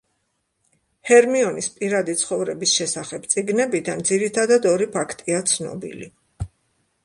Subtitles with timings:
[1.09, 6.13] ჰერმიონის პირადი ცხოვრების შესახებ წიგნებიდან ძირითადად, ორი ფაქტია ცნობილი.